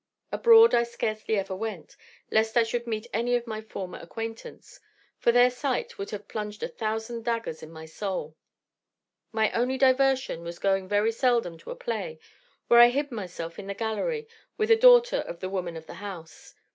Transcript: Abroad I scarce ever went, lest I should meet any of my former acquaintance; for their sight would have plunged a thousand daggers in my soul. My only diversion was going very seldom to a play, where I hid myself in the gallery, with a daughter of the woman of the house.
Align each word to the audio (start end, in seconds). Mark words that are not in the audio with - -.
Abroad 0.31 0.73
I 0.73 0.81
scarce 0.81 1.23
ever 1.29 1.55
went, 1.55 1.95
lest 2.31 2.57
I 2.57 2.63
should 2.63 2.87
meet 2.87 3.05
any 3.13 3.35
of 3.35 3.45
my 3.45 3.61
former 3.61 3.99
acquaintance; 3.99 4.79
for 5.19 5.31
their 5.31 5.51
sight 5.51 5.99
would 5.99 6.09
have 6.09 6.27
plunged 6.27 6.63
a 6.63 6.67
thousand 6.67 7.23
daggers 7.23 7.61
in 7.61 7.69
my 7.69 7.85
soul. 7.85 8.35
My 9.31 9.51
only 9.51 9.77
diversion 9.77 10.41
was 10.41 10.57
going 10.57 10.87
very 10.87 11.11
seldom 11.11 11.55
to 11.59 11.69
a 11.69 11.75
play, 11.75 12.17
where 12.67 12.79
I 12.79 12.89
hid 12.89 13.11
myself 13.11 13.59
in 13.59 13.67
the 13.67 13.75
gallery, 13.75 14.27
with 14.57 14.71
a 14.71 14.75
daughter 14.75 15.17
of 15.17 15.39
the 15.39 15.49
woman 15.49 15.77
of 15.77 15.85
the 15.85 15.93
house. 16.01 16.55